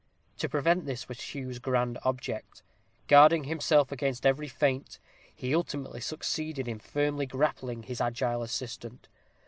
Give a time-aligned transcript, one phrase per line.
[0.39, 2.63] To prevent this was Hugh's grand object.
[3.07, 4.97] Guarding himself against every feint,
[5.35, 9.07] he ultimately succeeded in firmly grappling his agile assailant.